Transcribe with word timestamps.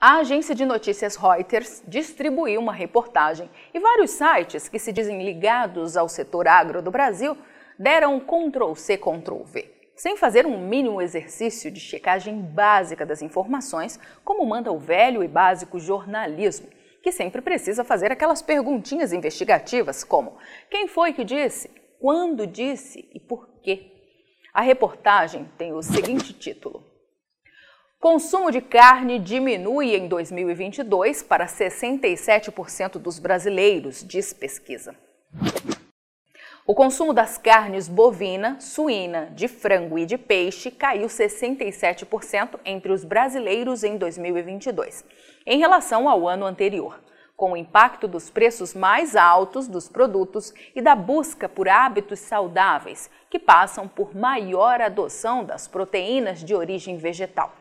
A 0.00 0.18
agência 0.18 0.54
de 0.54 0.64
notícias 0.64 1.16
Reuters 1.16 1.82
distribuiu 1.84 2.60
uma 2.60 2.72
reportagem 2.72 3.50
e 3.74 3.80
vários 3.80 4.12
sites 4.12 4.68
que 4.68 4.78
se 4.78 4.92
dizem 4.92 5.24
ligados 5.24 5.96
ao 5.96 6.08
setor 6.08 6.46
agro 6.46 6.80
do 6.80 6.88
Brasil 6.88 7.36
deram 7.76 8.20
Ctrl-C, 8.20 8.96
Ctrl-V, 8.96 9.68
sem 9.96 10.16
fazer 10.16 10.46
um 10.46 10.56
mínimo 10.56 11.02
exercício 11.02 11.68
de 11.68 11.80
checagem 11.80 12.40
básica 12.40 13.04
das 13.04 13.22
informações, 13.22 13.98
como 14.24 14.46
manda 14.46 14.70
o 14.70 14.78
velho 14.78 15.24
e 15.24 15.26
básico 15.26 15.80
jornalismo, 15.80 16.68
que 17.02 17.10
sempre 17.10 17.42
precisa 17.42 17.82
fazer 17.82 18.12
aquelas 18.12 18.40
perguntinhas 18.40 19.12
investigativas 19.12 20.04
como 20.04 20.38
quem 20.70 20.86
foi 20.86 21.12
que 21.12 21.24
disse, 21.24 21.72
quando 21.98 22.46
disse 22.46 23.10
e 23.12 23.18
por 23.18 23.48
quê. 23.64 23.90
A 24.54 24.60
reportagem 24.60 25.50
tem 25.58 25.72
o 25.72 25.82
seguinte 25.82 26.32
título: 26.32 26.87
Consumo 28.00 28.52
de 28.52 28.60
carne 28.60 29.18
diminui 29.18 29.96
em 29.96 30.06
2022 30.06 31.20
para 31.24 31.46
67% 31.46 32.92
dos 32.92 33.18
brasileiros, 33.18 34.04
diz 34.06 34.32
pesquisa. 34.32 34.94
O 36.64 36.76
consumo 36.76 37.12
das 37.12 37.36
carnes 37.36 37.88
bovina, 37.88 38.56
suína, 38.60 39.32
de 39.34 39.48
frango 39.48 39.98
e 39.98 40.06
de 40.06 40.16
peixe 40.16 40.70
caiu 40.70 41.08
67% 41.08 42.60
entre 42.64 42.92
os 42.92 43.04
brasileiros 43.04 43.82
em 43.82 43.98
2022, 43.98 45.04
em 45.44 45.58
relação 45.58 46.08
ao 46.08 46.28
ano 46.28 46.46
anterior, 46.46 47.02
com 47.36 47.50
o 47.50 47.56
impacto 47.56 48.06
dos 48.06 48.30
preços 48.30 48.74
mais 48.74 49.16
altos 49.16 49.66
dos 49.66 49.88
produtos 49.88 50.54
e 50.72 50.80
da 50.80 50.94
busca 50.94 51.48
por 51.48 51.68
hábitos 51.68 52.20
saudáveis, 52.20 53.10
que 53.28 53.40
passam 53.40 53.88
por 53.88 54.14
maior 54.14 54.80
adoção 54.80 55.42
das 55.42 55.66
proteínas 55.66 56.44
de 56.44 56.54
origem 56.54 56.96
vegetal. 56.96 57.52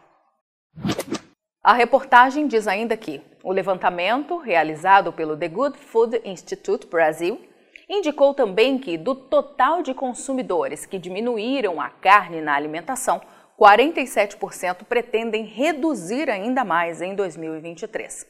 A 1.63 1.73
reportagem 1.73 2.47
diz 2.47 2.67
ainda 2.67 2.95
que 2.95 3.21
o 3.43 3.51
levantamento 3.51 4.37
realizado 4.37 5.11
pelo 5.11 5.35
The 5.35 5.47
Good 5.47 5.77
Food 5.77 6.21
Institute 6.23 6.87
Brasil 6.87 7.41
indicou 7.89 8.33
também 8.33 8.77
que, 8.77 8.97
do 8.97 9.15
total 9.15 9.81
de 9.81 9.93
consumidores 9.93 10.85
que 10.85 10.97
diminuíram 10.97 11.79
a 11.79 11.89
carne 11.89 12.41
na 12.41 12.55
alimentação, 12.55 13.21
47% 13.59 14.83
pretendem 14.83 15.45
reduzir 15.45 16.29
ainda 16.29 16.63
mais 16.63 17.01
em 17.01 17.15
2023. 17.15 18.25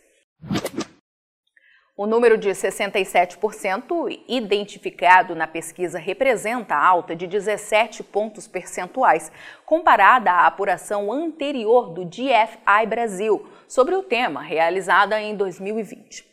O 1.99 2.05
número 2.05 2.37
de 2.37 2.49
67% 2.49 4.21
identificado 4.27 5.33
na 5.33 5.47
pesquisa 5.47 5.97
representa 5.97 6.75
alta 6.75 7.15
de 7.15 7.25
17 7.25 8.03
pontos 8.03 8.47
percentuais, 8.47 9.31
comparada 9.65 10.29
à 10.31 10.45
apuração 10.45 11.11
anterior 11.11 11.89
do 11.89 12.05
GFI 12.05 12.85
Brasil 12.87 13.49
sobre 13.67 13.95
o 13.95 14.03
tema, 14.03 14.43
realizada 14.43 15.19
em 15.19 15.35
2020. 15.35 16.23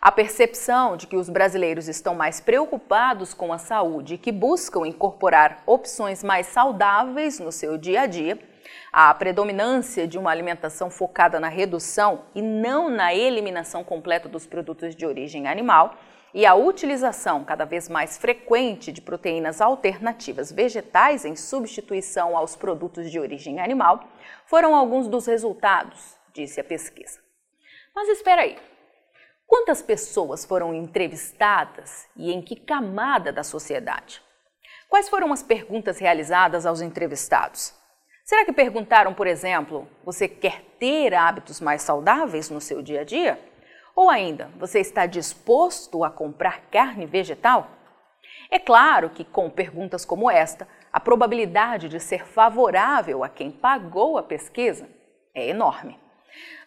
A 0.00 0.12
percepção 0.12 0.96
de 0.96 1.08
que 1.08 1.16
os 1.16 1.28
brasileiros 1.28 1.88
estão 1.88 2.14
mais 2.14 2.38
preocupados 2.38 3.34
com 3.34 3.52
a 3.52 3.58
saúde 3.58 4.14
e 4.14 4.18
que 4.18 4.30
buscam 4.30 4.86
incorporar 4.86 5.64
opções 5.66 6.22
mais 6.22 6.46
saudáveis 6.46 7.40
no 7.40 7.50
seu 7.50 7.76
dia 7.76 8.02
a 8.02 8.06
dia 8.06 8.38
a 8.92 9.12
predominância 9.14 10.06
de 10.06 10.18
uma 10.18 10.30
alimentação 10.30 10.90
focada 10.90 11.38
na 11.38 11.48
redução 11.48 12.24
e 12.34 12.42
não 12.42 12.88
na 12.88 13.14
eliminação 13.14 13.84
completa 13.84 14.28
dos 14.28 14.46
produtos 14.46 14.94
de 14.94 15.06
origem 15.06 15.46
animal 15.46 15.96
e 16.36 16.44
a 16.44 16.54
utilização 16.54 17.44
cada 17.44 17.64
vez 17.64 17.88
mais 17.88 18.18
frequente 18.18 18.92
de 18.92 19.00
proteínas 19.00 19.60
alternativas 19.60 20.52
vegetais 20.52 21.24
em 21.24 21.34
substituição 21.34 22.36
aos 22.36 22.54
produtos 22.54 23.10
de 23.10 23.18
origem 23.18 23.58
animal 23.58 24.06
foram 24.44 24.74
alguns 24.74 25.08
dos 25.08 25.26
resultados, 25.26 26.14
disse 26.34 26.60
a 26.60 26.64
pesquisa. 26.64 27.20
Mas 27.94 28.08
espera 28.08 28.42
aí. 28.42 28.58
Quantas 29.46 29.80
pessoas 29.80 30.44
foram 30.44 30.74
entrevistadas 30.74 32.06
e 32.16 32.32
em 32.32 32.42
que 32.42 32.56
camada 32.56 33.32
da 33.32 33.42
sociedade? 33.42 34.20
Quais 34.90 35.08
foram 35.08 35.32
as 35.32 35.42
perguntas 35.42 35.98
realizadas 35.98 36.66
aos 36.66 36.80
entrevistados? 36.80 37.72
Será 38.26 38.44
que 38.44 38.52
perguntaram, 38.52 39.14
por 39.14 39.28
exemplo, 39.28 39.86
você 40.04 40.26
quer 40.26 40.60
ter 40.80 41.14
hábitos 41.14 41.60
mais 41.60 41.82
saudáveis 41.82 42.50
no 42.50 42.60
seu 42.60 42.82
dia 42.82 43.02
a 43.02 43.04
dia? 43.04 43.38
Ou 43.94 44.10
ainda, 44.10 44.50
você 44.58 44.80
está 44.80 45.06
disposto 45.06 46.02
a 46.02 46.10
comprar 46.10 46.62
carne 46.62 47.06
vegetal? 47.06 47.70
É 48.50 48.58
claro 48.58 49.10
que 49.10 49.24
com 49.24 49.48
perguntas 49.48 50.04
como 50.04 50.28
esta, 50.28 50.66
a 50.92 50.98
probabilidade 50.98 51.88
de 51.88 52.00
ser 52.00 52.26
favorável 52.26 53.22
a 53.22 53.28
quem 53.28 53.48
pagou 53.48 54.18
a 54.18 54.24
pesquisa 54.24 54.88
é 55.32 55.46
enorme. 55.46 55.96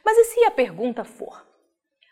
Mas 0.06 0.18
e 0.18 0.24
se 0.24 0.46
a 0.46 0.52
pergunta 0.52 1.03
for: 1.03 1.46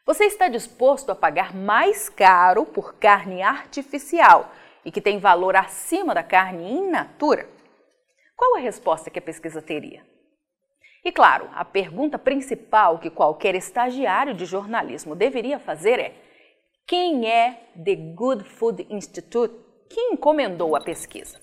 você 0.06 0.25
está 0.25 0.50
disposto 0.50 1.09
a 1.09 1.16
pagar 1.16 1.56
mais 1.56 2.09
caro 2.09 2.66
por 2.66 2.96
carne 2.96 3.41
artificial 3.41 4.52
e 4.84 4.91
que 4.91 5.00
tem 5.00 5.19
valor 5.19 5.56
acima 5.56 6.14
da 6.14 6.22
carne 6.22 6.69
in 6.69 6.90
natura? 6.90 7.56
Qual 8.37 8.55
a 8.55 8.59
resposta 8.59 9.09
que 9.09 9.17
a 9.17 9.21
pesquisa 9.21 9.63
teria? 9.63 10.05
E 11.03 11.11
claro, 11.11 11.49
a 11.55 11.65
pergunta 11.65 12.19
principal 12.19 12.99
que 12.99 13.09
qualquer 13.09 13.55
estagiário 13.55 14.35
de 14.35 14.45
jornalismo 14.45 15.15
deveria 15.15 15.57
fazer 15.57 15.99
é: 15.99 16.13
quem 16.85 17.27
é 17.27 17.71
The 17.83 17.95
Good 17.95 18.43
Food 18.43 18.85
Institute 18.91 19.55
que 19.89 19.99
encomendou 19.99 20.75
a 20.75 20.81
pesquisa? 20.81 21.39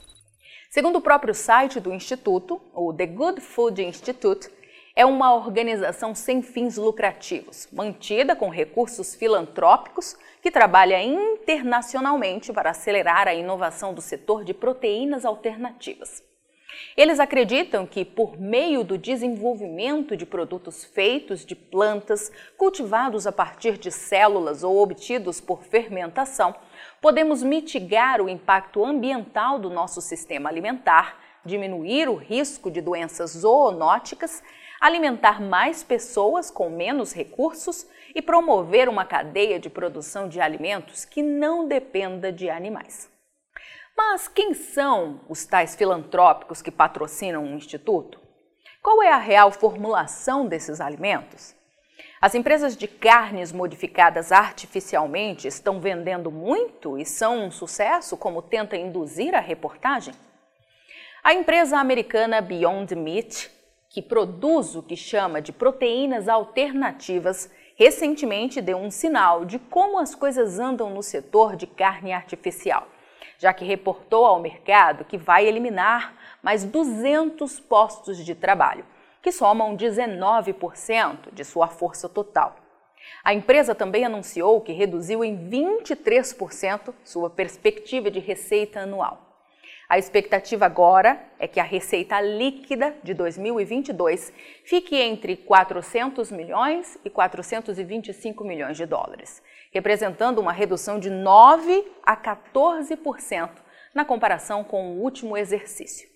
Segundo 0.70 0.96
o 0.96 1.00
próprio 1.00 1.34
site 1.34 1.80
do 1.80 1.92
Instituto, 1.92 2.60
o 2.72 2.92
The 2.92 3.06
Good 3.06 3.40
Food 3.40 3.82
Institute 3.82 4.48
é 4.94 5.04
uma 5.04 5.34
organização 5.34 6.14
sem 6.14 6.42
fins 6.42 6.76
lucrativos, 6.76 7.66
mantida 7.72 8.36
com 8.36 8.48
recursos 8.48 9.16
filantrópicos, 9.16 10.16
que 10.40 10.50
trabalha 10.50 11.02
internacionalmente 11.02 12.52
para 12.52 12.70
acelerar 12.70 13.26
a 13.26 13.34
inovação 13.34 13.92
do 13.92 14.00
setor 14.00 14.44
de 14.44 14.54
proteínas 14.54 15.24
alternativas. 15.24 16.22
Eles 16.96 17.18
acreditam 17.18 17.86
que, 17.86 18.04
por 18.04 18.40
meio 18.40 18.84
do 18.84 18.96
desenvolvimento 18.96 20.16
de 20.16 20.24
produtos 20.24 20.84
feitos 20.84 21.44
de 21.44 21.54
plantas, 21.54 22.30
cultivados 22.56 23.26
a 23.26 23.32
partir 23.32 23.76
de 23.78 23.90
células 23.90 24.62
ou 24.62 24.80
obtidos 24.80 25.40
por 25.40 25.62
fermentação, 25.62 26.54
podemos 27.00 27.42
mitigar 27.42 28.20
o 28.20 28.28
impacto 28.28 28.84
ambiental 28.84 29.58
do 29.58 29.70
nosso 29.70 30.00
sistema 30.00 30.48
alimentar, 30.48 31.20
diminuir 31.44 32.08
o 32.08 32.14
risco 32.14 32.70
de 32.70 32.80
doenças 32.80 33.32
zoonóticas, 33.32 34.42
alimentar 34.80 35.40
mais 35.40 35.82
pessoas 35.82 36.50
com 36.50 36.68
menos 36.70 37.12
recursos 37.12 37.86
e 38.14 38.22
promover 38.22 38.88
uma 38.88 39.04
cadeia 39.04 39.58
de 39.58 39.70
produção 39.70 40.28
de 40.28 40.40
alimentos 40.40 41.04
que 41.04 41.22
não 41.22 41.66
dependa 41.66 42.30
de 42.30 42.48
animais. 42.48 43.13
Mas 43.96 44.26
quem 44.26 44.54
são 44.54 45.20
os 45.28 45.46
tais 45.46 45.76
filantrópicos 45.76 46.60
que 46.60 46.70
patrocinam 46.70 47.44
o 47.44 47.54
Instituto? 47.54 48.20
Qual 48.82 49.00
é 49.02 49.12
a 49.12 49.18
real 49.18 49.52
formulação 49.52 50.46
desses 50.46 50.80
alimentos? 50.80 51.54
As 52.20 52.34
empresas 52.34 52.76
de 52.76 52.88
carnes 52.88 53.52
modificadas 53.52 54.32
artificialmente 54.32 55.46
estão 55.46 55.80
vendendo 55.80 56.30
muito 56.30 56.98
e 56.98 57.04
são 57.04 57.44
um 57.44 57.50
sucesso, 57.52 58.16
como 58.16 58.42
tenta 58.42 58.76
induzir 58.76 59.32
a 59.34 59.40
reportagem? 59.40 60.14
A 61.22 61.32
empresa 61.32 61.78
americana 61.78 62.40
Beyond 62.40 62.96
Meat, 62.96 63.50
que 63.88 64.02
produz 64.02 64.74
o 64.74 64.82
que 64.82 64.96
chama 64.96 65.40
de 65.40 65.52
proteínas 65.52 66.28
alternativas, 66.28 67.48
recentemente 67.76 68.60
deu 68.60 68.76
um 68.76 68.90
sinal 68.90 69.44
de 69.44 69.58
como 69.58 69.98
as 69.98 70.14
coisas 70.14 70.58
andam 70.58 70.90
no 70.90 71.02
setor 71.02 71.54
de 71.54 71.66
carne 71.66 72.12
artificial 72.12 72.88
já 73.44 73.52
que 73.52 73.62
reportou 73.62 74.24
ao 74.24 74.40
mercado 74.40 75.04
que 75.04 75.18
vai 75.18 75.46
eliminar 75.46 76.14
mais 76.42 76.64
200 76.64 77.60
postos 77.60 78.24
de 78.24 78.34
trabalho, 78.34 78.86
que 79.20 79.30
somam 79.30 79.76
19% 79.76 81.30
de 81.30 81.44
sua 81.44 81.68
força 81.68 82.08
total. 82.08 82.56
A 83.22 83.34
empresa 83.34 83.74
também 83.74 84.02
anunciou 84.02 84.62
que 84.62 84.72
reduziu 84.72 85.22
em 85.22 85.36
23% 85.50 86.94
sua 87.04 87.28
perspectiva 87.28 88.10
de 88.10 88.18
receita 88.18 88.80
anual. 88.80 89.33
A 89.88 89.98
expectativa 89.98 90.64
agora 90.64 91.22
é 91.38 91.46
que 91.46 91.60
a 91.60 91.64
receita 91.64 92.20
líquida 92.20 92.96
de 93.02 93.12
2022 93.12 94.32
fique 94.64 94.96
entre 94.96 95.36
400 95.36 96.32
milhões 96.32 96.98
e 97.04 97.10
425 97.10 98.42
milhões 98.44 98.78
de 98.78 98.86
dólares, 98.86 99.42
representando 99.70 100.38
uma 100.38 100.52
redução 100.52 100.98
de 100.98 101.10
9 101.10 101.86
a 102.02 102.16
14% 102.16 103.50
na 103.94 104.04
comparação 104.04 104.64
com 104.64 104.92
o 104.92 105.02
último 105.02 105.36
exercício. 105.36 106.08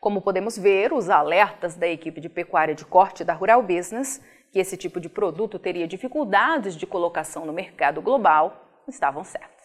Como 0.00 0.20
podemos 0.20 0.58
ver, 0.58 0.92
os 0.92 1.08
alertas 1.08 1.76
da 1.76 1.86
equipe 1.86 2.20
de 2.20 2.28
pecuária 2.28 2.74
de 2.74 2.84
corte 2.84 3.24
da 3.24 3.32
Rural 3.32 3.62
Business, 3.62 4.20
que 4.52 4.58
esse 4.58 4.76
tipo 4.76 5.00
de 5.00 5.08
produto 5.08 5.58
teria 5.58 5.86
dificuldades 5.86 6.76
de 6.76 6.86
colocação 6.86 7.46
no 7.46 7.52
mercado 7.52 8.02
global, 8.02 8.82
estavam 8.88 9.22
certos. 9.22 9.57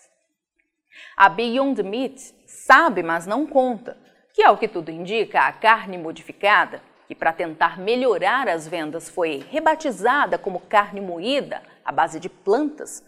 A 1.16 1.30
Beyond 1.30 1.82
Meat 1.84 2.34
sabe, 2.46 3.04
mas 3.04 3.26
não 3.26 3.46
conta, 3.46 3.98
que 4.34 4.44
ao 4.44 4.58
que 4.58 4.68
tudo 4.68 4.90
indica, 4.90 5.42
a 5.42 5.52
carne 5.52 5.98
modificada, 5.98 6.82
que 7.08 7.16
para 7.16 7.32
tentar 7.32 7.78
melhorar 7.78 8.48
as 8.48 8.68
vendas 8.68 9.10
foi 9.10 9.46
rebatizada 9.50 10.38
como 10.38 10.60
carne 10.60 11.02
moída 11.02 11.62
à 11.86 11.92
base 11.92 12.20
de 12.20 12.30
plantas, 12.30 13.04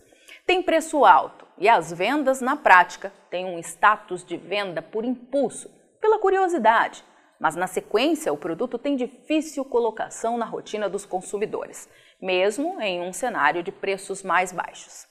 tem 0.45 0.61
preço 0.61 1.03
alto 1.03 1.47
e 1.57 1.67
as 1.67 1.91
vendas, 1.91 2.41
na 2.41 2.55
prática, 2.55 3.11
têm 3.29 3.45
um 3.45 3.57
status 3.59 4.23
de 4.23 4.38
venda 4.38 4.81
por 4.81 5.03
impulso, 5.03 5.69
pela 5.99 6.19
curiosidade. 6.19 7.03
Mas 7.39 7.55
na 7.55 7.67
sequência, 7.67 8.31
o 8.31 8.38
produto 8.38 8.77
tem 8.77 8.95
difícil 8.95 9.65
colocação 9.65 10.38
na 10.38 10.45
rotina 10.45 10.88
dos 10.88 11.05
consumidores, 11.05 11.89
mesmo 12.21 12.79
em 12.79 13.01
um 13.01 13.11
cenário 13.11 13.63
de 13.63 13.71
preços 13.71 14.21
mais 14.21 14.51
baixos. 14.51 15.07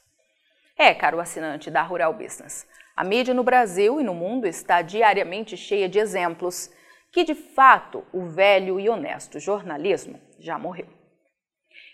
É, 0.76 0.92
caro 0.92 1.20
assinante 1.20 1.70
da 1.70 1.82
Rural 1.82 2.12
Business, 2.12 2.66
a 2.96 3.04
mídia 3.04 3.32
no 3.32 3.44
Brasil 3.44 4.00
e 4.00 4.04
no 4.04 4.14
mundo 4.14 4.46
está 4.46 4.82
diariamente 4.82 5.56
cheia 5.56 5.88
de 5.88 5.98
exemplos 5.98 6.70
que, 7.12 7.22
de 7.22 7.34
fato, 7.34 8.04
o 8.12 8.24
velho 8.24 8.80
e 8.80 8.88
honesto 8.88 9.38
jornalismo 9.38 10.20
já 10.38 10.58
morreu. 10.58 10.86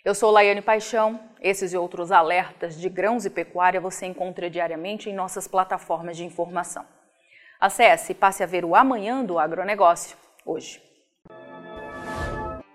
Eu 0.03 0.15
sou 0.15 0.31
Laiane 0.31 0.63
Paixão. 0.63 1.21
Esses 1.43 1.75
e 1.75 1.77
outros 1.77 2.11
alertas 2.11 2.79
de 2.81 2.89
grãos 2.89 3.27
e 3.27 3.31
pecuária 3.31 3.81
você 3.81 4.07
encontra 4.07 4.49
diariamente 4.49 5.11
em 5.11 5.15
nossas 5.15 5.47
plataformas 5.47 6.17
de 6.17 6.25
informação. 6.25 6.87
Acesse 7.61 8.13
e 8.13 8.15
passe 8.15 8.43
a 8.43 8.47
ver 8.47 8.65
o 8.65 8.75
Amanhã 8.75 9.23
do 9.23 9.39
Agronegócio 9.39 10.17
hoje. 10.45 10.83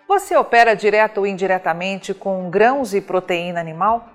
Você 0.08 0.36
opera 0.38 0.76
direto 0.76 1.18
ou 1.18 1.28
indiretamente 1.28 2.14
com 2.14 2.48
grãos 2.50 2.94
e 2.94 3.02
proteína 3.02 3.60
animal? 3.60 4.15